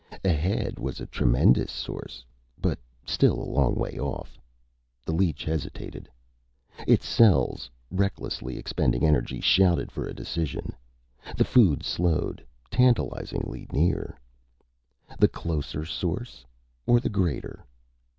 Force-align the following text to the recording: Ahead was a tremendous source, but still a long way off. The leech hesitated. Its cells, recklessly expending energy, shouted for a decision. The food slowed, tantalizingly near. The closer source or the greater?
Ahead 0.25 0.79
was 0.79 0.99
a 0.99 1.05
tremendous 1.05 1.71
source, 1.71 2.25
but 2.59 2.79
still 3.05 3.39
a 3.39 3.45
long 3.45 3.75
way 3.75 3.99
off. 3.99 4.39
The 5.05 5.11
leech 5.11 5.43
hesitated. 5.43 6.09
Its 6.87 7.07
cells, 7.07 7.69
recklessly 7.91 8.57
expending 8.57 9.05
energy, 9.05 9.39
shouted 9.39 9.91
for 9.91 10.07
a 10.07 10.13
decision. 10.15 10.73
The 11.37 11.45
food 11.45 11.83
slowed, 11.83 12.43
tantalizingly 12.71 13.67
near. 13.71 14.17
The 15.19 15.27
closer 15.27 15.85
source 15.85 16.43
or 16.87 16.99
the 16.99 17.07
greater? 17.07 17.63